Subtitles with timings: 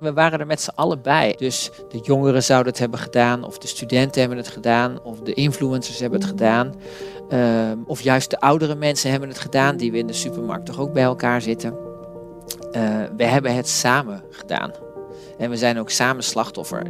[0.00, 1.34] We waren er met z'n allen bij.
[1.38, 5.34] Dus de jongeren zouden het hebben gedaan, of de studenten hebben het gedaan, of de
[5.34, 6.74] influencers hebben het gedaan.
[7.28, 10.78] Ehm, of juist de oudere mensen hebben het gedaan, die we in de supermarkt toch
[10.78, 11.74] ook bij elkaar zitten.
[12.72, 12.82] Uh,
[13.16, 14.72] we hebben het samen gedaan.
[15.38, 16.82] En we zijn ook samen slachtoffer.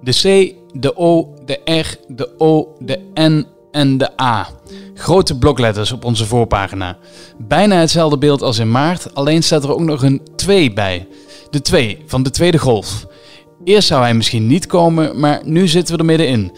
[0.00, 4.48] De C, de O, de R, de O, de N en de A.
[4.94, 6.96] Grote blokletters op onze voorpagina.
[7.36, 11.06] Bijna hetzelfde beeld als in maart, alleen staat er ook nog een 2 bij.
[11.50, 13.06] De 2 van de tweede golf.
[13.64, 16.52] Eerst zou hij misschien niet komen, maar nu zitten we er middenin.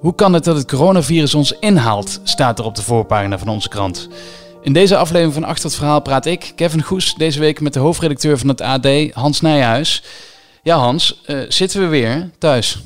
[0.00, 3.68] Hoe kan het dat het coronavirus ons inhaalt, staat er op de voorpagina van onze
[3.68, 4.08] krant.
[4.62, 7.78] In deze aflevering van Achter het Verhaal praat ik, Kevin Goes, deze week met de
[7.78, 10.02] hoofdredacteur van het AD, Hans Nijhuis.
[10.62, 12.78] Ja Hans, uh, zitten we weer thuis?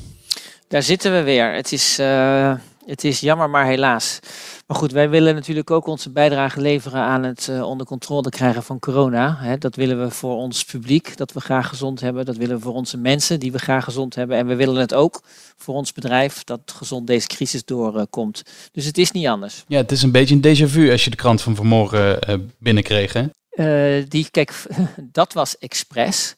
[0.67, 1.53] Daar zitten we weer.
[1.53, 2.53] Het is, uh,
[2.91, 4.19] het is jammer, maar helaas.
[4.67, 8.63] Maar goed, wij willen natuurlijk ook onze bijdrage leveren aan het uh, onder controle krijgen
[8.63, 9.55] van corona.
[9.57, 12.25] Dat willen we voor ons publiek, dat we graag gezond hebben.
[12.25, 14.37] Dat willen we voor onze mensen, die we graag gezond hebben.
[14.37, 15.21] En we willen het ook
[15.57, 18.43] voor ons bedrijf, dat gezond deze crisis doorkomt.
[18.45, 19.63] Uh, dus het is niet anders.
[19.67, 22.35] Ja, het is een beetje een déjà vu als je de krant van vanmorgen uh,
[22.57, 23.25] binnenkreeg, hè?
[23.55, 24.53] Uh, die, kijk,
[25.11, 26.35] dat was expres.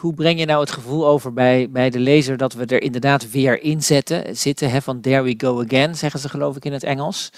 [0.00, 3.30] Hoe breng je nou het gevoel over bij, bij de lezer dat we er inderdaad
[3.30, 4.70] weer in zetten, zitten?
[4.70, 7.30] Hè, van there we go again, zeggen ze geloof ik in het Engels.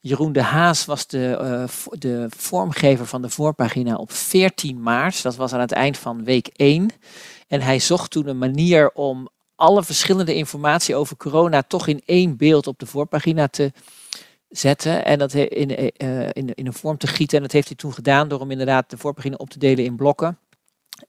[0.00, 5.22] Jeroen de Haas was de, uh, de vormgever van de voorpagina op 14 maart.
[5.22, 6.90] Dat was aan het eind van week 1.
[7.48, 12.36] En hij zocht toen een manier om alle verschillende informatie over corona toch in één
[12.36, 13.72] beeld op de voorpagina te
[14.48, 15.70] zetten en dat in,
[16.02, 17.36] uh, in, in een vorm te gieten.
[17.36, 19.96] En dat heeft hij toen gedaan door hem inderdaad de voorpagina op te delen in
[19.96, 20.38] blokken.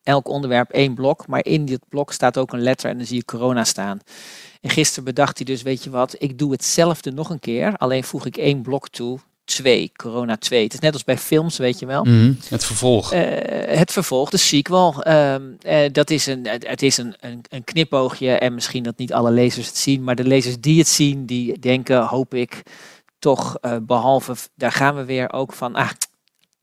[0.04, 3.16] Elk onderwerp één blok, maar in dit blok staat ook een letter en dan zie
[3.16, 4.00] je corona staan.
[4.62, 8.04] En gisteren bedacht hij dus, weet je wat, ik doe hetzelfde nog een keer, alleen
[8.04, 9.20] voeg ik één blok toe,
[9.52, 10.64] twee, corona 2.
[10.64, 12.04] Het is net als bij films, weet je wel.
[12.04, 13.14] Mm, het vervolg.
[13.14, 13.20] Uh,
[13.66, 15.08] het vervolg, de sequel.
[15.08, 19.14] Uh, uh, dat is, een, het is een, een, een, knipoogje en misschien dat niet
[19.14, 22.62] alle lezers het zien, maar de lezers die het zien, die denken, hoop ik,
[23.20, 25.90] toch uh, behalve, daar gaan we weer ook van, ah,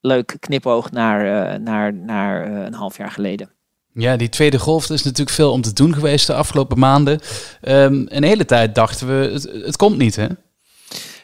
[0.01, 3.51] leuk knipoog naar, uh, naar, naar uh, een half jaar geleden.
[3.93, 7.21] Ja, die tweede golf, is natuurlijk veel om te doen geweest de afgelopen maanden.
[7.63, 10.27] Um, een hele tijd dachten we, het, het komt niet hè?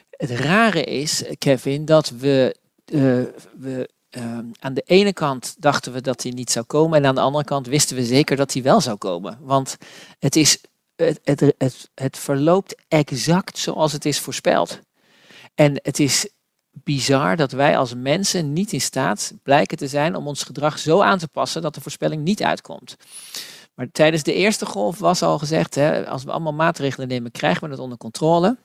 [0.09, 2.55] Het rare is, Kevin, dat we,
[3.57, 3.89] we
[4.59, 7.43] aan de ene kant dachten we dat hij niet zou komen en aan de andere
[7.43, 9.37] kant wisten we zeker dat hij wel zou komen.
[9.41, 9.77] Want
[10.19, 10.61] het, is,
[10.95, 14.79] het, het, het, het verloopt exact zoals het is voorspeld.
[15.55, 16.29] En het is
[16.83, 21.01] bizar dat wij als mensen niet in staat blijken te zijn om ons gedrag zo
[21.01, 22.95] aan te passen dat de voorspelling niet uitkomt.
[23.75, 27.63] Maar tijdens de eerste golf was al gezegd, hè, als we allemaal maatregelen nemen, krijgen
[27.63, 28.57] we het onder controle.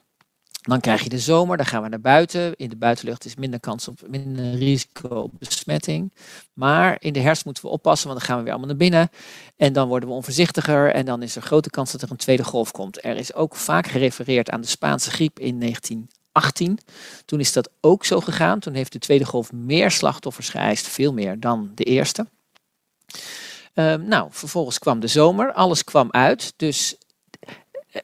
[0.60, 2.56] Dan krijg je de zomer, dan gaan we naar buiten.
[2.56, 6.12] In de buitenlucht is minder kans op minder risico op besmetting.
[6.52, 9.10] Maar in de herfst moeten we oppassen, want dan gaan we weer allemaal naar binnen.
[9.56, 12.44] En dan worden we onvoorzichtiger en dan is er grote kans dat er een tweede
[12.44, 13.04] golf komt.
[13.04, 16.78] Er is ook vaak gerefereerd aan de Spaanse griep in 19 18.
[17.24, 18.58] Toen is dat ook zo gegaan.
[18.58, 22.26] Toen heeft de tweede golf meer slachtoffers geëist, veel meer dan de eerste.
[23.74, 26.52] Um, nou, vervolgens kwam de zomer, alles kwam uit.
[26.56, 26.96] Dus
[27.90, 28.00] eh,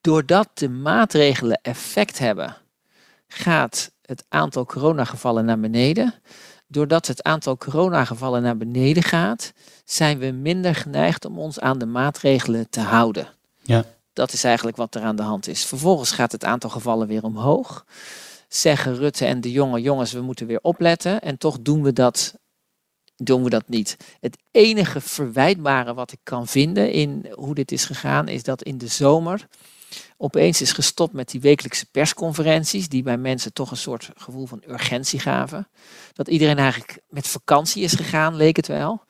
[0.00, 2.56] doordat de maatregelen effect hebben,
[3.28, 6.14] gaat het aantal coronagevallen naar beneden.
[6.66, 9.52] Doordat het aantal coronagevallen naar beneden gaat,
[9.84, 13.28] zijn we minder geneigd om ons aan de maatregelen te houden.
[13.62, 13.84] Ja.
[14.14, 15.64] Dat is eigenlijk wat er aan de hand is.
[15.64, 17.84] Vervolgens gaat het aantal gevallen weer omhoog.
[18.48, 21.20] Zeggen Rutte en de jonge jongens, we moeten weer opletten.
[21.20, 22.34] En toch doen we dat,
[23.16, 23.96] doen we dat niet.
[24.20, 28.78] Het enige verwijtbare wat ik kan vinden in hoe dit is gegaan, is dat in
[28.78, 29.46] de zomer
[30.16, 34.62] opeens is gestopt met die wekelijkse persconferenties, die bij mensen toch een soort gevoel van
[34.68, 35.68] urgentie gaven.
[36.12, 39.04] Dat iedereen eigenlijk met vakantie is gegaan, leek het wel.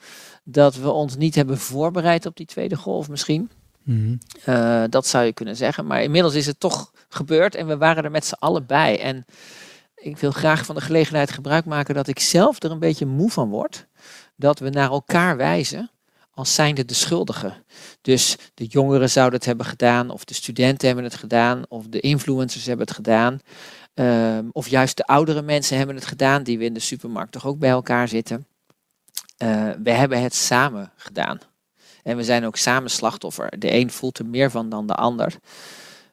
[0.45, 3.51] Dat we ons niet hebben voorbereid op die tweede golf misschien.
[3.85, 4.91] Mm -hmm.
[4.91, 5.87] dat zou je kunnen zeggen.
[5.87, 9.01] Maar inmiddels is het toch gebeurd en we waren er met z'n allen bij.
[9.01, 9.25] En
[9.95, 13.31] ik wil graag van de gelegenheid gebruik maken dat ik zelf er een beetje moe
[13.31, 13.87] van word.
[14.37, 15.91] Dat we naar elkaar wijzen
[16.35, 17.55] als zijnde de schuldigen.
[18.01, 22.01] Dus de jongeren zouden het hebben gedaan, of de studenten hebben het gedaan, of de
[22.01, 23.39] influencers hebben het gedaan.
[23.95, 27.47] Um, of juist de oudere mensen hebben het gedaan, die we in de supermarkt toch
[27.47, 28.47] ook bij elkaar zitten.
[29.43, 31.39] Uh, we hebben het samen gedaan.
[32.05, 33.59] En we zijn ook samen slachtoffer.
[33.59, 35.35] De een voelt er meer van dan de ander.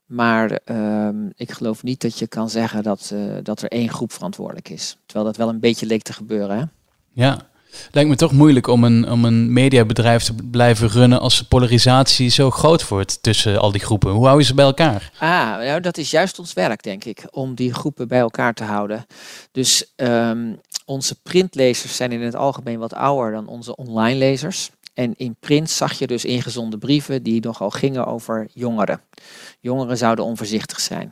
[0.06, 4.14] Maar um, ik geloof niet dat je kan zeggen dat, uh, dat er één groep
[4.14, 4.98] verantwoordelijk is.
[5.06, 6.58] Terwijl dat wel een beetje leek te gebeuren.
[6.58, 6.64] Hè?
[7.14, 7.40] Ja,
[7.92, 12.30] lijkt me toch moeilijk om een, om een mediabedrijf te blijven runnen als de polarisatie
[12.30, 14.12] zo groot wordt tussen al die groepen.
[14.12, 15.12] Hoe hou je ze bij elkaar?
[15.20, 18.64] Ah, nou, dat is juist ons werk, denk ik, om die groepen bij elkaar te
[18.64, 19.06] houden.
[19.52, 24.70] Dus um, onze printlezers zijn in het algemeen wat ouder dan onze online lezers.
[24.94, 29.02] En in print zag je dus ingezonde brieven die nogal gingen over jongeren.
[29.60, 31.12] Jongeren zouden onvoorzichtig zijn.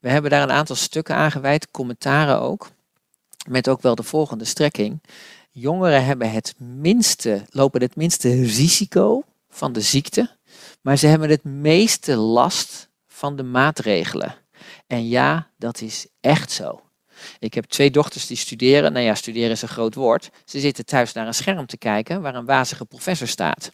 [0.00, 2.70] We hebben daar een aantal stukken aan gewijd, commentaren ook,
[3.48, 5.02] met ook wel de volgende strekking.
[5.50, 10.30] Jongeren hebben het minste, lopen het minste risico van de ziekte,
[10.80, 14.34] maar ze hebben het meeste last van de maatregelen.
[14.86, 16.80] En ja, dat is echt zo.
[17.38, 18.92] Ik heb twee dochters die studeren.
[18.92, 20.30] Nou ja, studeren is een groot woord.
[20.44, 23.72] Ze zitten thuis naar een scherm te kijken waar een wazige professor staat.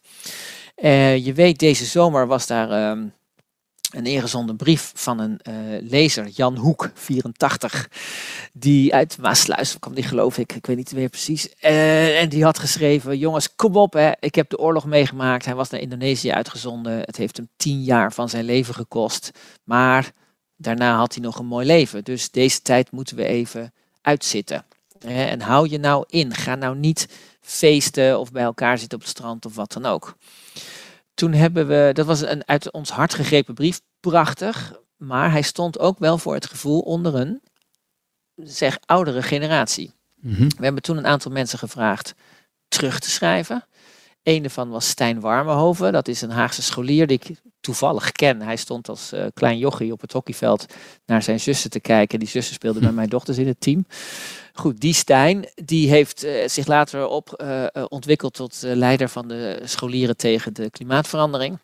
[0.75, 3.03] Uh, je weet, deze zomer was daar uh,
[3.91, 5.53] een ingezonden brief van een uh,
[5.89, 7.89] lezer, Jan Hoek, 84,
[8.53, 11.49] die uit Maasluis kwam, die geloof ik, ik weet niet meer precies.
[11.61, 15.45] Uh, en die had geschreven, jongens, kom op, hè, ik heb de oorlog meegemaakt.
[15.45, 16.99] Hij was naar Indonesië uitgezonden.
[16.99, 19.31] Het heeft hem tien jaar van zijn leven gekost.
[19.63, 20.11] Maar
[20.57, 22.03] daarna had hij nog een mooi leven.
[22.03, 24.65] Dus deze tijd moeten we even uitzitten.
[24.99, 26.33] En hou je nou in.
[26.33, 27.07] Ga nou niet
[27.41, 30.15] feesten of bij elkaar zitten op het strand of wat dan ook.
[31.13, 34.73] Toen hebben we, dat was een uit ons hart gegrepen brief, prachtig.
[34.97, 37.41] Maar hij stond ook wel voor het gevoel onder een,
[38.35, 39.91] zeg, oudere generatie.
[40.15, 40.47] Mhm.
[40.57, 42.13] We hebben toen een aantal mensen gevraagd
[42.67, 43.65] terug te schrijven.
[44.27, 45.93] Een daarvan was Stijn Warmenhoven.
[45.93, 48.41] Dat is een Haagse scholier die ik toevallig ken.
[48.41, 50.65] Hij stond als uh, klein jochie op het hockeyveld
[51.05, 52.19] naar zijn zussen te kijken.
[52.19, 53.85] Die zussen speelden bij mijn dochters in het team.
[54.53, 59.61] Goed, die Stijn die heeft uh, zich later op uh, ontwikkeld tot leider van de
[59.63, 61.57] scholieren tegen de klimaatverandering.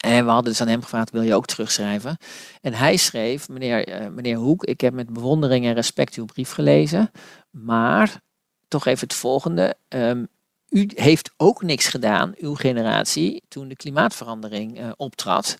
[0.00, 2.16] En we hadden dus aan hem gevraagd, wil je ook terugschrijven?
[2.60, 7.10] En hij schreef, meneer, meneer Hoek, ik heb met bewondering en respect uw brief gelezen.
[7.50, 8.20] Maar
[8.68, 9.76] toch even het volgende.
[9.88, 10.28] Um,
[10.70, 15.58] u heeft ook niks gedaan, uw generatie, toen de klimaatverandering uh, optrad.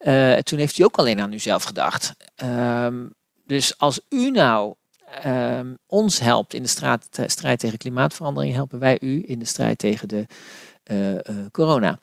[0.00, 2.14] Uh, toen heeft u ook alleen aan uzelf gedacht.
[2.44, 3.14] Um,
[3.46, 4.74] dus als u nou
[5.26, 9.78] um, ons helpt in de straat, strijd tegen klimaatverandering, helpen wij u in de strijd
[9.78, 10.26] tegen de
[10.90, 11.98] uh, corona.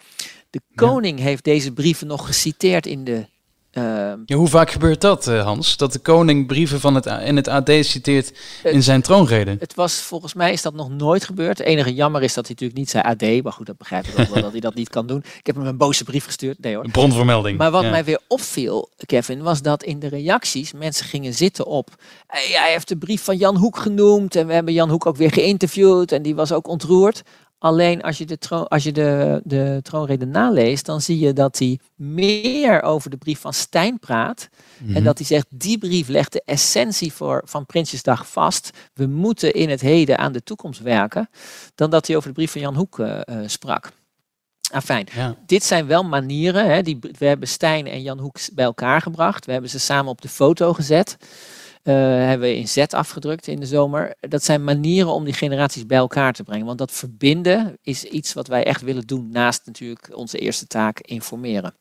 [0.50, 1.26] De koning ja.
[1.26, 3.26] heeft deze brieven nog geciteerd in de
[3.78, 3.84] Uh,
[4.26, 5.78] ja, hoe vaak gebeurt dat, uh, Hans?
[5.78, 8.34] Dat de koning brieven van het, in het AD citeert
[8.64, 9.56] in zijn troonrede?
[9.60, 11.58] Het was, volgens mij is dat nog nooit gebeurd.
[11.58, 13.44] Het enige jammer is dat hij natuurlijk niet zei AD.
[13.44, 15.18] Maar goed, dat begrijp ik ook wel dat hij dat niet kan doen.
[15.18, 16.60] Ik heb hem een boze brief gestuurd.
[16.60, 16.84] Nee hoor.
[16.84, 17.58] Een bronvermelding.
[17.58, 17.90] Maar wat ja.
[17.90, 21.90] mij weer opviel, Kevin, was dat in de reacties mensen gingen zitten op...
[22.28, 24.36] Hij heeft de brief van Jan Hoek genoemd.
[24.36, 26.12] En we hebben Jan Hoek ook weer geïnterviewd.
[26.12, 27.22] En die was ook ontroerd.
[27.62, 31.60] Alleen als je, de, troon, als je de, de troonrede naleest, dan zie je dat
[31.60, 34.50] hij meer over de brief van Stijn praat.
[34.94, 38.70] En dat hij zegt, die brief legt de essentie voor, van Prinsjesdag vast.
[38.94, 41.30] We moeten in het heden aan de toekomst werken.
[41.76, 43.92] Dan dat hij over de brief van Jan Hoek uh, uh, sprak.
[44.72, 45.36] Afijn, ja.
[45.46, 46.72] dit zijn wel manieren.
[46.72, 49.46] Hè, die, we hebben Stijn en Jan Hoek bij elkaar gebracht.
[49.46, 51.18] We hebben ze samen op de foto gezet.
[51.84, 54.16] Uh, hebben we in Z afgedrukt in de zomer.
[54.20, 56.66] Dat zijn manieren om die generaties bij elkaar te brengen.
[56.66, 59.30] Want dat verbinden is iets wat wij echt willen doen.
[59.32, 61.74] Naast natuurlijk onze eerste taak informeren.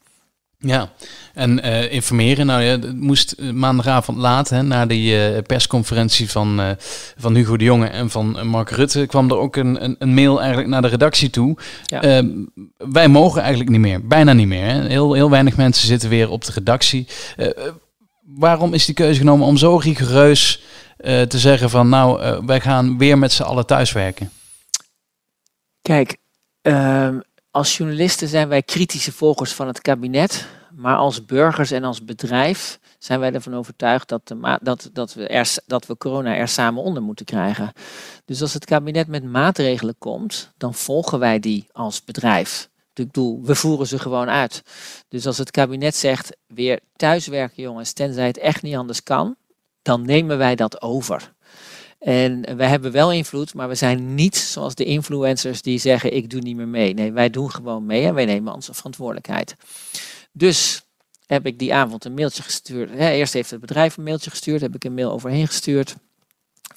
[0.63, 0.91] Ja,
[1.35, 6.61] en uh, informeren, nou ja, het moest maandagavond laat, hè, na die uh, persconferentie van,
[6.61, 6.71] uh,
[7.17, 10.39] van Hugo de Jonge en van Mark Rutte, kwam er ook een, een, een mail
[10.39, 11.57] eigenlijk naar de redactie toe.
[11.85, 12.23] Ja.
[12.77, 14.65] wij mogen eigenlijk niet meer, bijna niet meer.
[14.65, 14.87] Hè.
[14.87, 17.07] Heel, heel weinig mensen zitten weer op de redactie
[18.37, 20.63] waarom is die keuze genomen om zo rigoureus
[20.99, 24.31] uh, te zeggen van nou, uh, wij gaan weer met z'n allen thuiswerken?
[25.83, 26.17] Kijk,
[26.63, 27.09] uh,
[27.51, 32.79] als journalisten zijn wij kritische volgers van het kabinet, maar als burgers en als bedrijf
[32.99, 37.03] zijn wij ervan overtuigd dat, de dat, dat, we dat we corona er samen onder
[37.03, 37.73] moeten krijgen.
[38.25, 42.70] Dus als het kabinet met maatregelen komt, dan volgen wij die als bedrijf.
[42.95, 44.63] Ik bedoel, we voeren ze gewoon uit.
[45.09, 49.37] Dus als het kabinet zegt, weer thuiswerken jongens, tenzij het echt niet anders kan,
[49.83, 51.33] dan nemen wij dat over.
[51.99, 56.31] En wij hebben wel invloed, maar we zijn niet zoals de influencers die zeggen, ik
[56.31, 56.95] doe niet meer mee.
[56.95, 59.55] Nee, wij doen gewoon mee en wij nemen onze verantwoordelijkheid.
[60.33, 60.83] Dus
[61.27, 62.91] heb ik die avond een mailtje gestuurd.
[62.91, 65.97] Eerst heeft het bedrijf een mailtje gestuurd, heb ik een mail overheen gestuurd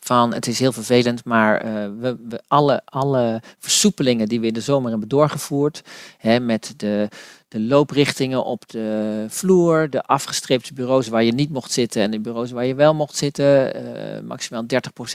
[0.03, 4.61] van het is heel vervelend, maar uh, we, alle, alle versoepelingen die we in de
[4.61, 5.81] zomer hebben doorgevoerd,
[6.17, 7.07] hè, met de,
[7.47, 12.19] de looprichtingen op de vloer, de afgestreepte bureaus waar je niet mocht zitten en de
[12.19, 14.67] bureaus waar je wel mocht zitten, uh, maximaal 30%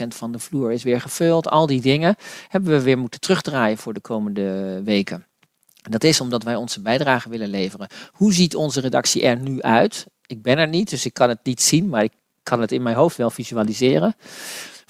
[0.09, 2.17] van de vloer is weer gevuld, al die dingen
[2.49, 5.27] hebben we weer moeten terugdraaien voor de komende weken.
[5.83, 7.89] Dat is omdat wij onze bijdrage willen leveren.
[8.13, 10.07] Hoe ziet onze redactie er nu uit?
[10.27, 12.83] Ik ben er niet, dus ik kan het niet zien, maar ik kan het in
[12.83, 14.17] mijn hoofd wel visualiseren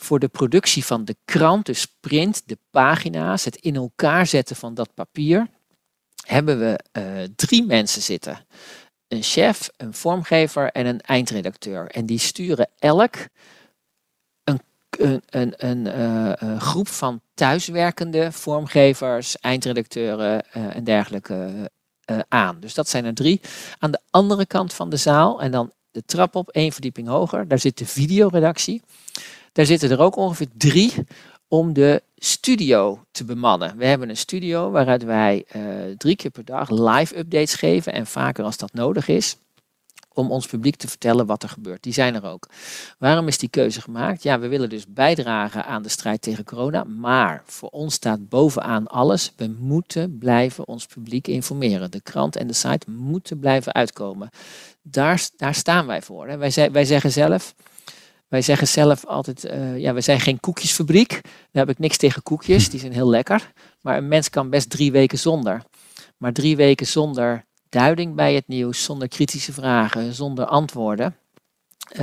[0.01, 4.75] voor de productie van de krant, dus print, de pagina's, het in elkaar zetten van
[4.75, 5.49] dat papier,
[6.27, 7.05] hebben we uh,
[7.37, 8.47] drie mensen zitten.
[9.09, 11.87] Een chef, een vormgever en een eindredacteur.
[11.87, 13.15] En die sturen elk
[14.45, 14.61] een
[15.31, 21.71] een, een, uh, groep van thuiswerkende vormgevers, eindredacteuren uh, en dergelijke
[22.29, 22.61] aan.
[22.61, 23.41] Dus dat zijn er drie.
[23.79, 27.49] Aan de andere kant van de zaal en dan de trap op, één verdieping hoger,
[27.49, 28.83] daar zit de videoredactie.
[29.53, 30.95] Daar zitten er ook ongeveer drie
[31.49, 33.77] om de studio te bemannen.
[33.77, 35.47] We hebben een studio waaruit wij
[35.97, 39.37] drie keer per dag live updates geven en vaker als dat nodig is
[40.19, 41.83] om ons publiek te vertellen wat er gebeurt.
[41.83, 42.49] Die zijn er ook.
[42.99, 44.23] Waarom is die keuze gemaakt?
[44.23, 48.87] Ja, we willen dus bijdragen aan de strijd tegen corona, maar voor ons staat bovenaan
[48.87, 49.33] alles.
[49.37, 51.91] We moeten blijven ons publiek informeren.
[51.91, 54.29] De krant en de site moeten blijven uitkomen.
[54.83, 56.39] Daar, daar staan wij voor.
[56.39, 57.55] Wij, wij zeggen zelf.
[58.29, 61.11] Wij zeggen zelf altijd, uh, ja, we zijn geen koekjesfabriek.
[61.23, 63.53] Daar heb ik niks tegen koekjes, die zijn heel lekker.
[63.81, 65.63] Maar een mens kan best drie weken zonder.
[66.17, 71.17] Maar drie weken zonder duiding bij het nieuws, zonder kritische vragen, zonder antwoorden.
[71.93, 72.01] Uh,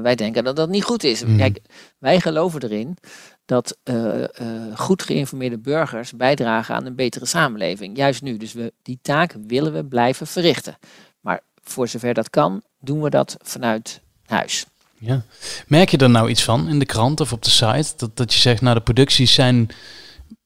[0.00, 1.24] wij denken dat dat niet goed is.
[1.24, 1.36] Mm.
[1.36, 1.58] Kijk,
[1.98, 2.96] wij geloven erin
[3.44, 4.26] dat uh, uh,
[4.74, 7.96] goed geïnformeerde burgers bijdragen aan een betere samenleving.
[7.96, 8.36] Juist nu.
[8.36, 10.78] Dus we, die taak willen we blijven verrichten.
[11.20, 14.66] Maar voor zover dat kan, doen we dat vanuit huis.
[14.98, 15.24] Ja.
[15.66, 17.92] Merk je er nou iets van in de krant of op de site?
[17.96, 19.70] Dat, dat je zegt, nou de producties zijn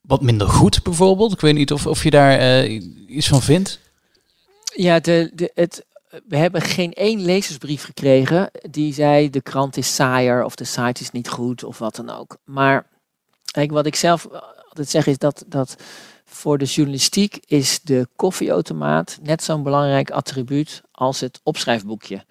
[0.01, 1.33] wat minder goed bijvoorbeeld.
[1.33, 2.65] Ik weet niet of, of je daar
[3.07, 3.79] iets van vindt.
[4.75, 5.85] Ja, de, de, het,
[6.27, 11.01] we hebben geen één lezersbrief gekregen die zei de krant is saaier of de site
[11.01, 12.37] is niet goed of wat dan ook.
[12.43, 12.87] Maar
[13.51, 14.27] kijk, wat ik zelf
[14.67, 15.75] altijd zeg is dat, dat
[16.25, 22.25] voor de journalistiek is de koffieautomaat net zo'n belangrijk attribuut als het opschrijfboekje.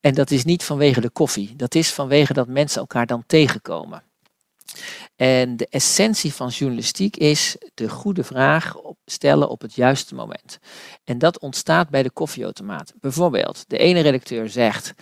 [0.00, 4.02] En dat is niet vanwege de koffie, dat is vanwege dat mensen elkaar dan tegenkomen.
[5.16, 10.58] En de essentie van journalistiek is de goede vraag stellen op het juiste moment.
[11.04, 12.92] En dat ontstaat bij de koffieautomaat.
[13.00, 14.94] Bijvoorbeeld, de ene redacteur zegt,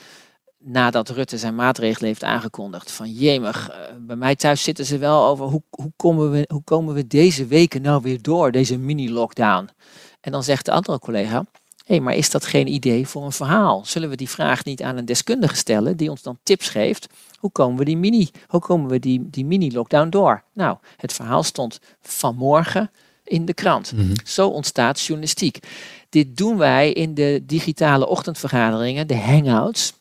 [0.59, 5.27] nadat Rutte zijn maatregelen heeft aangekondigd, van jemig, eh, bij mij thuis zitten ze wel
[5.27, 9.69] over hoe, hoe, komen we, hoe komen we deze weken nou weer door, deze mini-lockdown.
[10.21, 11.45] En dan zegt de andere collega,
[11.89, 13.85] hey, maar is dat geen idee voor een verhaal?
[13.85, 17.07] Zullen we die vraag niet aan een deskundige stellen die ons dan tips geeft?
[17.39, 20.43] Hoe komen we die mini, hoe komen we die, die mini-lockdown door?
[20.53, 22.91] Nou, het verhaal stond vanmorgen
[23.25, 23.93] in de krant.
[23.93, 24.15] Mhm.
[24.25, 25.59] Zo ontstaat journalistiek.
[26.09, 29.93] Dit doen wij in de digitale ochtendvergaderingen, de hangouts.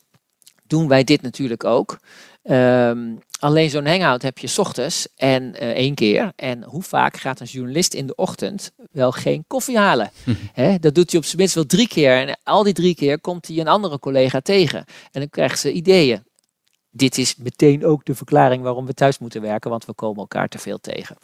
[0.66, 1.98] Doen wij dit natuurlijk ook.
[2.42, 6.32] Ehm, alleen zo'n hangout heb je s ochtends en uh, één keer.
[6.36, 10.10] En hoe vaak gaat een journalist in de ochtend wel geen koffie halen?
[10.24, 10.80] Mhm.
[10.80, 12.16] dat doet hij op zijn minst wel drie keer.
[12.16, 14.84] En al die drie keer komt hij een andere collega tegen.
[15.12, 16.26] En dan krijgt ze ideeën.
[16.90, 20.48] Dit is meteen ook de verklaring waarom we thuis moeten werken, want we komen elkaar
[20.48, 21.16] te veel tegen.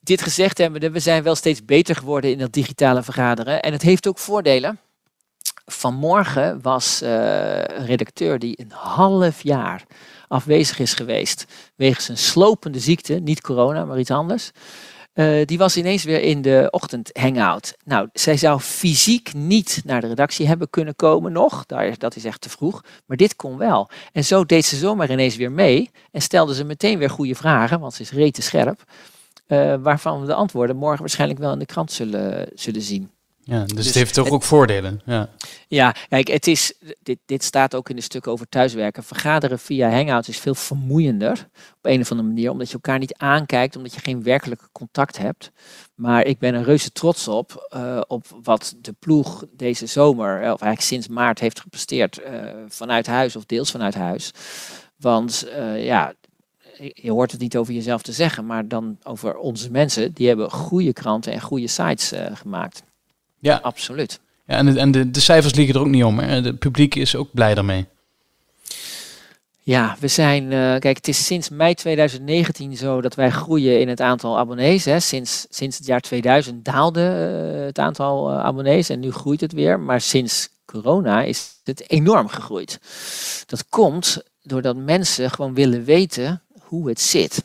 [0.00, 3.62] Dit gezegd hebben we zijn wel steeds beter geworden in dat digitale vergaderen.
[3.62, 4.78] En het heeft ook voordelen.
[5.64, 7.08] Vanmorgen was uh,
[7.56, 9.84] een redacteur die een half jaar
[10.28, 11.44] afwezig is geweest
[11.76, 14.50] wegens een slopende ziekte, niet corona, maar iets anders.
[15.14, 17.76] Uh, die was ineens weer in de ochtend hangout.
[17.84, 21.66] Nou, zij zou fysiek niet naar de redactie hebben kunnen komen nog.
[21.66, 22.84] Daar, dat is echt te vroeg.
[23.06, 23.90] Maar dit kon wel.
[24.12, 25.90] En zo deed ze zomaar ineens weer mee.
[26.10, 28.82] En stelde ze meteen weer goede vragen, want ze is rete scherp.
[29.46, 33.10] Uh, waarvan we de antwoorden morgen waarschijnlijk wel in de krant zullen, zullen zien.
[33.46, 35.00] Ja, dus, het heeft toch ook voordelen.
[35.04, 35.28] Ja,
[35.68, 39.02] ja kijk, het is, dit, dit staat ook in de stuk over thuiswerken.
[39.02, 43.14] Vergaderen via Hangouts is veel vermoeiender op een of andere manier, omdat je elkaar niet
[43.14, 45.50] aankijkt, omdat je geen werkelijke contact hebt.
[45.94, 50.42] Maar ik ben er reuze trots op, uh, op wat de ploeg deze zomer, of
[50.42, 54.30] eigenlijk sinds maart, heeft gepresteerd uh, vanuit huis of deels vanuit huis.
[54.96, 56.14] Want uh, ja,
[56.94, 60.12] je hoort het niet over jezelf te zeggen, maar dan over onze mensen.
[60.12, 62.82] Die hebben goede kranten en goede sites gemaakt.
[63.44, 64.20] Ja, absoluut.
[64.46, 66.18] Ja, en de, en de, de cijfers liggen er ook niet om.
[66.18, 66.26] Hè?
[66.26, 67.86] Het publiek is ook blij daarmee.
[69.60, 73.88] Ja, we zijn, uh, kijk, het is sinds mei 2019 zo dat wij groeien in
[73.88, 74.84] het aantal abonnees.
[74.84, 75.00] Hè.
[75.00, 79.52] Sinds, sinds het jaar 2000 daalde uh, het aantal uh, abonnees en nu groeit het
[79.52, 79.80] weer.
[79.80, 82.78] Maar sinds corona is het enorm gegroeid.
[83.46, 87.44] Dat komt doordat mensen gewoon willen weten hoe het zit.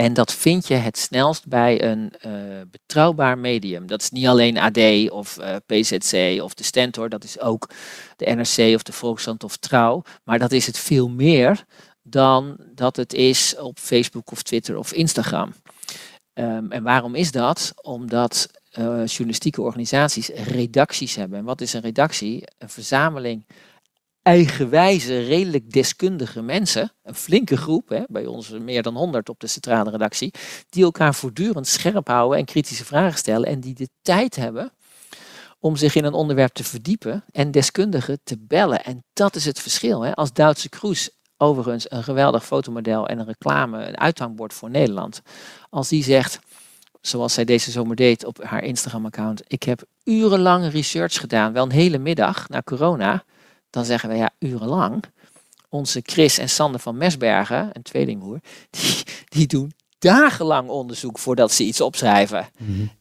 [0.00, 2.32] En dat vind je het snelst bij een uh,
[2.70, 3.86] betrouwbaar medium.
[3.86, 7.70] Dat is niet alleen AD of eh, PZC of de Stentor, dat is ook
[8.16, 10.02] de NRC of de Volkskrant of Trouw.
[10.24, 11.64] Maar dat is het veel meer
[12.02, 15.52] dan dat het is op Facebook of Twitter of Instagram.
[16.34, 17.72] Um, en waarom is dat?
[17.82, 21.38] Omdat uh, journalistieke organisaties redacties hebben.
[21.38, 22.44] En wat is een redactie?
[22.58, 23.44] Een verzameling
[24.22, 29.46] eigenwijze, redelijk deskundige mensen, een flinke groep, hè, bij ons meer dan 100 op de
[29.46, 30.34] centrale redactie,
[30.68, 34.72] die elkaar voortdurend scherp houden en kritische vragen stellen en die de tijd hebben
[35.58, 38.84] om zich in een onderwerp te verdiepen en deskundigen te bellen.
[38.84, 40.00] En dat is het verschil.
[40.00, 40.14] Hè.
[40.14, 45.22] Als Duitse Kroes overigens een geweldig fotomodel en een reclame, een uithangbord voor Nederland.
[45.70, 46.38] Als die zegt,
[47.00, 51.70] zoals zij deze zomer deed op haar Instagram-account, ik heb urenlang research gedaan, wel een
[51.70, 53.24] hele middag na corona,
[53.70, 55.04] dan zeggen we ja, urenlang.
[55.68, 61.64] Onze Chris en Sander van Mesbergen, een tweelingmoer, die, die doen dagenlang onderzoek voordat ze
[61.64, 62.48] iets opschrijven.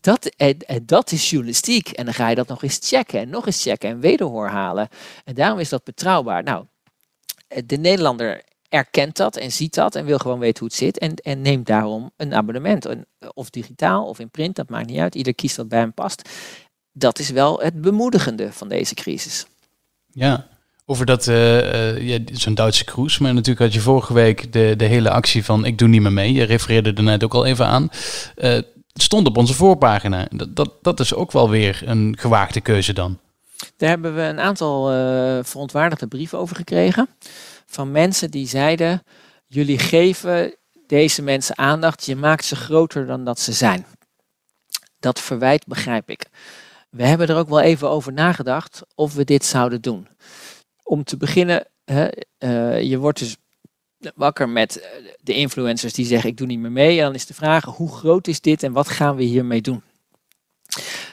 [0.02, 1.90] dat, en, en dat is journalistiek.
[1.90, 4.88] En dan ga je dat nog eens checken en nog eens checken en wederhoor halen.
[5.24, 6.44] En daarom is dat betrouwbaar.
[6.44, 6.66] Nou,
[7.66, 10.98] de Nederlander erkent dat en ziet dat en wil gewoon weten hoe het zit.
[10.98, 12.88] En, en neemt daarom een abonnement.
[13.34, 15.16] Of digitaal of in print, dat maakt niet uit.
[15.16, 16.30] Ieder kiest wat bij hem past.
[16.92, 19.46] Dat is wel het bemoedigende van deze crisis.
[20.12, 20.48] Ja,
[20.90, 23.24] over dat, uh, uh, zo'n Duitse cruise.
[23.24, 26.14] Maar natuurlijk had je vorige week de, de hele actie van ik doe niet meer
[26.14, 26.34] mee.
[26.34, 27.90] Je refereerde er net ook al even aan.
[28.36, 30.28] Het stond op onze voorpagina.
[30.32, 33.20] Dat, dat, dat is ook wel weer een gewaagde keuze dan.
[33.78, 34.86] Daar hebben we een aantal
[35.44, 37.10] verontwaardigde brieven over gekregen.
[37.66, 39.04] Van mensen die zeiden,
[39.48, 40.56] jullie geven
[40.88, 42.06] deze mensen aandacht.
[42.06, 43.86] Je maakt ze groter dan dat ze zijn.
[45.00, 46.26] Dat verwijt begrijp ik.
[46.90, 50.08] We hebben er ook wel even over nagedacht of we dit zouden doen
[50.90, 52.08] om te beginnen, hè,
[52.40, 53.38] uh, je wordt dus
[54.16, 54.90] wakker met eh,
[55.22, 56.98] de influencers die zeggen ik doe niet meer mee.
[56.98, 59.82] En dan is de vraag hoe groot is dit en wat gaan we hiermee doen?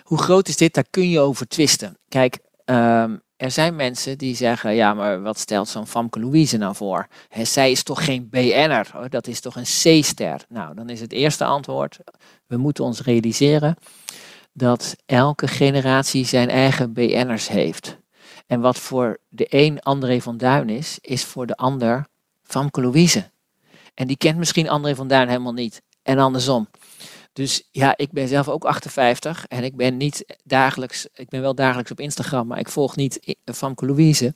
[0.02, 0.74] Hoe groot is dit?
[0.74, 1.98] Daar kun je over twisten.
[2.08, 6.74] Kijk, um, er zijn mensen die zeggen, ja, maar wat stelt zo'n Famke Louise nou
[6.74, 7.06] voor?
[7.28, 9.62] He, zij is toch geen BN'er, dat is toch een
[10.00, 10.44] C-ster?
[10.48, 11.98] Nou, dan is het eerste antwoord,
[12.46, 13.76] we moeten ons realiseren
[14.52, 17.98] dat elke generatie zijn eigen BN'ers heeft.
[18.46, 22.06] En wat voor de een André van Duin is, is voor de ander
[22.42, 23.30] Famke Louise.
[23.94, 25.82] En die kent misschien André van Duin helemaal niet.
[26.02, 26.68] En andersom.
[27.32, 31.54] Dus ja, ik ben zelf ook 58 en ik ben niet dagelijks, ik ben wel
[31.54, 34.34] dagelijks op Instagram, maar ik volg niet Famke Louise.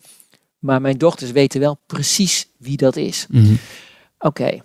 [0.59, 3.27] Maar mijn dochters weten wel precies wie dat is.
[3.29, 3.55] Mhm.
[4.19, 4.61] Oké,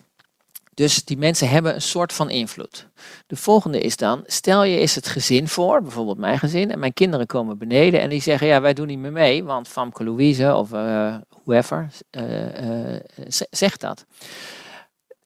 [0.75, 2.88] dus die mensen hebben een soort van invloed.
[3.27, 6.94] De volgende is dan, stel je is het gezin voor, bijvoorbeeld mijn gezin, en mijn
[6.94, 10.55] kinderen komen beneden en die zeggen, ja, wij doen niet meer mee, want Famke Louise
[10.55, 13.00] of uh, whoever uh, uh,
[13.50, 14.05] zegt dat.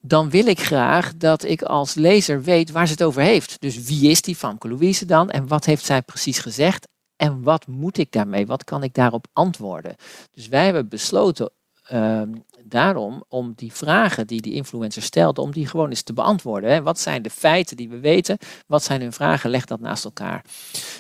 [0.02, 3.62] Dan wil ik graag dat ik als lezer weet waar ze het over heeft.
[3.62, 7.68] Dus wie is die Famke Louise dan en wat heeft zij precies gezegd en wat
[7.68, 8.46] moet ik daarmee?
[8.46, 9.96] Wat kan ik daarop antwoorden?
[10.32, 11.52] Dus wij hebben besloten
[11.84, 12.32] ehm,
[12.70, 16.72] daarom om die vragen die die influencer stelt, om die gewoon eens te beantwoorden.
[16.72, 16.82] Hè.
[16.82, 18.38] Wat zijn de feiten die we weten?
[18.68, 19.50] Wat zijn hun vragen?
[19.50, 20.46] Leg dat naast elkaar.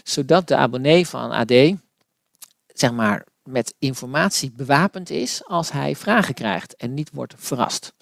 [0.03, 1.53] Zodat de abonnee van AD,
[2.67, 7.93] zeg maar, met informatie bewapend is als hij vragen krijgt en niet wordt verrast.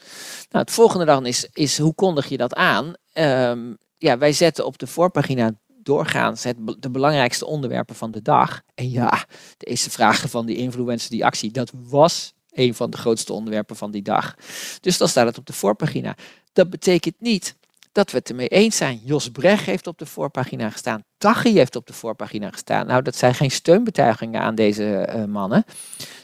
[0.49, 2.93] Nou, het volgende dan is, is hoe kondig je dat aan?
[3.13, 8.61] Ehm, ja, wij zetten op de voorpagina doorgaans het, de belangrijkste onderwerpen van de dag.
[8.75, 9.25] En ja,
[9.57, 13.75] de eerste vragen van die influencer, die actie, dat was een van de grootste onderwerpen
[13.75, 14.35] van die dag.
[14.81, 16.15] Dus dan staat het op de voorpagina.
[16.53, 17.55] Dat betekent niet
[17.91, 19.01] dat we het ermee eens zijn.
[19.03, 21.03] Jos Brecht heeft op de voorpagina gestaan.
[21.17, 22.87] Taghi heeft op de voorpagina gestaan.
[22.87, 25.65] Nou, dat zijn geen steunbetuigingen aan deze uh, mannen.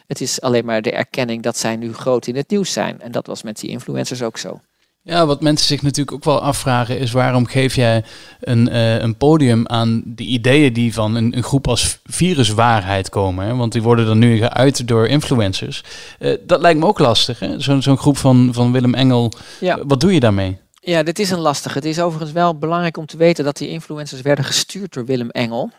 [0.07, 3.01] Het is alleen maar de erkenning dat zij nu groot in het nieuws zijn.
[3.01, 4.61] En dat was met die influencers ook zo.
[5.05, 8.03] Ja, wat mensen zich natuurlijk ook wel afvragen is waarom geef jij
[8.39, 13.45] een, uh, een podium aan de ideeën die van een, een groep als viruswaarheid komen.
[13.45, 13.55] Hè?
[13.55, 15.83] Want die worden dan nu geuit door influencers.
[16.19, 17.41] Uh, dat lijkt me ook lastig.
[17.57, 19.31] Zo'n zo'n groep van, van Willem Engel.
[19.59, 19.79] Ja.
[19.85, 20.57] Wat doe je daarmee?
[20.79, 21.77] Ja, dit is een lastige.
[21.77, 25.29] Het is overigens wel belangrijk om te weten dat die influencers werden gestuurd door Willem
[25.29, 25.71] Engel.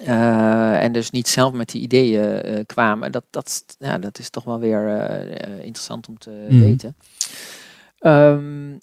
[0.00, 3.12] Uh, en dus niet zelf met die ideeën kwamen.
[3.12, 4.88] Dat, dat, ja, dat is toch wel weer
[5.62, 6.60] interessant om te mm.
[6.60, 6.96] weten.
[8.06, 8.78] Um,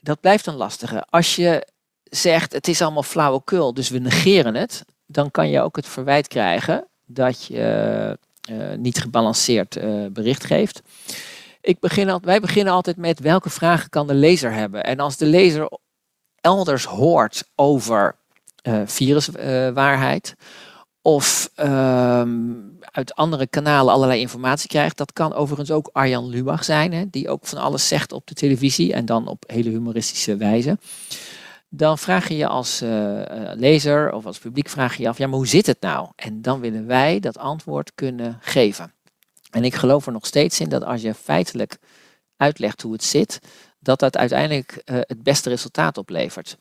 [0.00, 1.04] dat blijft een lastige.
[1.08, 1.66] Als je
[2.04, 6.28] zegt het is allemaal flauwekul, dus we negeren het, dan kan je ook het verwijt
[6.28, 8.18] krijgen dat je
[8.50, 10.82] uh, niet gebalanceerd uh, bericht geeft.
[11.60, 14.84] Ik begin al, wij beginnen altijd met welke vragen kan de lezer hebben.
[14.84, 15.78] En als de lezer
[16.40, 18.16] elders hoort over
[18.62, 20.34] uh, viruswaarheid
[21.02, 24.96] of ehm, uit andere kanalen allerlei informatie krijgt.
[24.96, 28.34] Dat kan overigens ook Arjan Lubach zijn, hè, die ook van alles zegt op de
[28.34, 30.78] televisie en dan op hele humoristische wijze.
[31.68, 33.22] Dan vraag je je als uh,
[33.54, 36.08] lezer of als publiek vraag je af, ja, maar hoe zit het nou?
[36.16, 38.92] En dan willen wij dat antwoord kunnen geven.
[39.50, 41.78] En ik geloof er nog steeds in dat als je feitelijk
[42.36, 43.38] uitlegt hoe het zit,
[43.78, 46.56] dat dat uiteindelijk uh, het beste resultaat oplevert.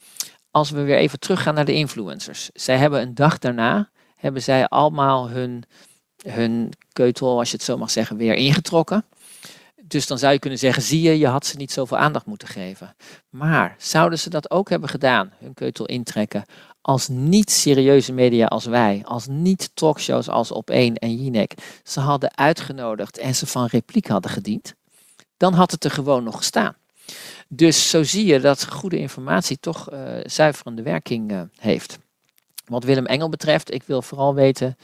[0.52, 2.50] Als we weer even teruggaan naar de influencers.
[2.54, 3.90] Zij hebben een dag daarna
[4.20, 5.64] hebben zij allemaal hun,
[6.28, 9.06] hun keutel, als je het zo mag zeggen, weer ingetrokken.
[9.84, 12.48] Dus dan zou je kunnen zeggen, zie je, je had ze niet zoveel aandacht moeten
[12.48, 12.96] geven.
[13.30, 16.44] Maar zouden ze dat ook hebben gedaan, hun keutel intrekken,
[16.82, 21.54] als niet serieuze media als wij, als niet talkshows als Op1 en Jinek,
[21.84, 24.78] ze hadden uitgenodigd en ze van repliek hadden gediend?
[25.40, 26.76] dan had het er gewoon nog gestaan.
[27.48, 32.00] Dus zo zie je dat goede informatie toch uh, zuiverende werking uh, heeft.
[32.70, 34.78] Wat Willem Engel betreft, ik wil vooral weten,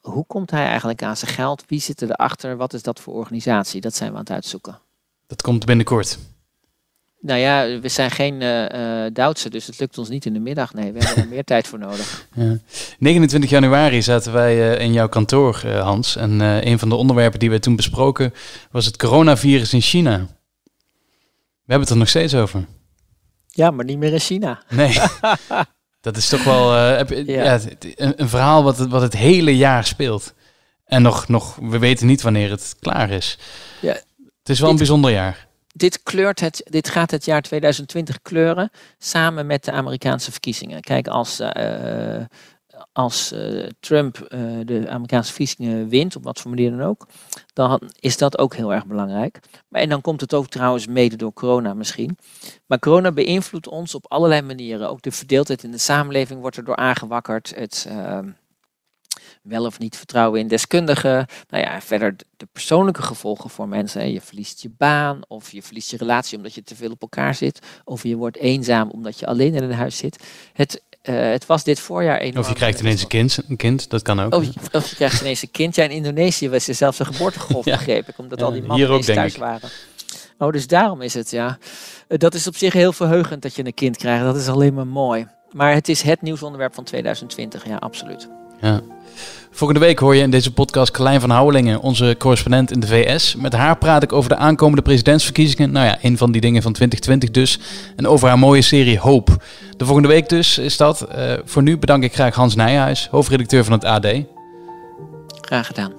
[0.00, 1.64] hoe komt hij eigenlijk aan zijn geld?
[1.66, 2.56] Wie zit erachter?
[2.56, 3.80] Wat is dat voor organisatie?
[3.80, 4.78] Dat zijn we aan het uitzoeken.
[5.26, 6.18] Dat komt binnenkort.
[7.20, 10.74] Nou ja, we zijn geen uh, Duitse, dus het lukt ons niet in de middag.
[10.74, 12.26] Nee, we hebben er meer tijd voor nodig.
[12.34, 12.58] Ja.
[12.98, 16.16] 29 januari zaten wij uh, in jouw kantoor, Hans.
[16.16, 18.34] En een van de onderwerpen die we toen besproken
[18.70, 20.18] was het coronavirus in China.
[20.18, 22.66] We hebben het er nog steeds over.
[23.46, 24.62] Ja, maar niet meer in China.
[24.68, 24.98] Nee.
[26.00, 27.42] Dat is toch wel heb, ja.
[27.44, 30.34] ja een, een, verhaal wat het, wat het hele jaar speelt.
[30.84, 33.38] En nog, nog, we weten niet wanneer het klaar is.
[33.80, 35.48] Ja, het is wel dit, een bijzonder jaar.
[35.72, 40.80] Dit, kleurt het, dit gaat het jaar 2020 kleuren samen met de Amerikaanse verkiezingen.
[40.80, 42.20] Kijk, als, uh,
[42.92, 47.06] als uh, Trump uh, de Amerikaanse verkiezingen wint, op wat voor manier dan ook,
[47.52, 49.40] dan is dat ook heel erg belangrijk.
[49.68, 52.18] Maar, en dan komt het ook trouwens mede door corona misschien.
[52.66, 54.90] Maar corona beïnvloedt ons op allerlei manieren.
[54.90, 57.54] Ook de verdeeldheid in de samenleving wordt erdoor aangewakkerd.
[57.54, 58.18] Het uh,
[59.42, 61.26] wel of niet vertrouwen in deskundigen.
[61.48, 64.12] Nou ja, verder de persoonlijke gevolgen voor mensen.
[64.12, 67.34] Je verliest je baan of je verliest je relatie omdat je te veel op elkaar
[67.34, 67.66] zit.
[67.84, 70.24] Of je wordt eenzaam omdat je alleen in een huis zit.
[70.52, 72.38] Het uh, het was dit voorjaar enorm.
[72.38, 74.34] Of je krijgt ineens een kind, een kind dat kan ook.
[74.34, 75.74] Of je, of je krijgt ineens een kind.
[75.74, 77.76] Ja, in Indonesië was er zelfs een geboortegolf, ja.
[77.76, 79.68] begreep ik, omdat ja, al die mannen hier ook, thuis waren.
[80.38, 81.58] Oh, dus daarom is het, ja.
[82.08, 84.24] Uh, dat is op zich heel verheugend dat je een kind krijgt.
[84.24, 85.26] Dat is alleen maar mooi.
[85.50, 88.28] Maar het is het nieuwsonderwerp van 2020, ja, absoluut.
[88.60, 88.80] Ja.
[89.50, 93.34] Volgende week hoor je in deze podcast Klein van Houwelingen, onze correspondent in de VS.
[93.36, 95.72] Met haar praat ik over de aankomende presidentsverkiezingen.
[95.72, 97.58] Nou ja, een van die dingen van 2020 dus.
[97.96, 99.44] En over haar mooie serie Hoop.
[99.76, 101.06] De volgende week dus is dat.
[101.16, 104.06] Uh, voor nu bedank ik graag Hans Nijhuis, hoofdredacteur van het AD.
[105.40, 105.92] Graag gedaan.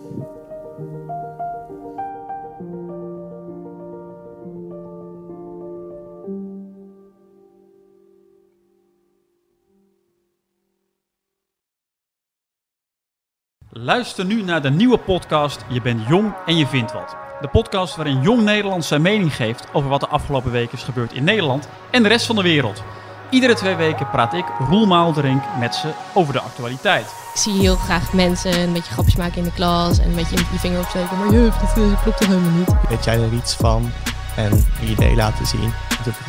[13.84, 17.16] Luister nu naar de nieuwe podcast Je bent jong en je vindt wat.
[17.40, 21.14] De podcast waarin jong Nederland zijn mening geeft over wat de afgelopen weken is gebeurd
[21.14, 22.84] in Nederland en de rest van de wereld.
[23.30, 27.06] Iedere twee weken praat ik, Roel Maalderink, met ze over de actualiteit.
[27.34, 30.38] Ik zie heel graag mensen een beetje grapjes maken in de klas en een beetje
[30.38, 31.18] je vinger opsteken.
[31.18, 32.76] Maar juf, dat klopt toch helemaal niet.
[32.90, 33.92] Weet jij er iets van
[34.36, 35.74] en een idee laten zien?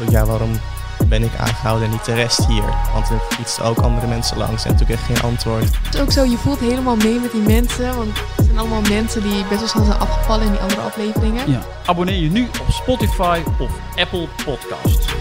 [0.08, 0.50] Ja, waarom
[1.12, 2.64] ben ik aangehouden en niet de rest hier.
[2.92, 5.64] Want er fietsen ook andere mensen langs en natuurlijk echt geen antwoord.
[5.82, 7.96] Het is ook zo, je voelt helemaal mee met die mensen.
[7.96, 11.50] Want het zijn allemaal mensen die best wel snel zijn afgevallen in die andere afleveringen.
[11.50, 11.60] Ja.
[11.86, 15.11] Abonneer je nu op Spotify of Apple Podcasts.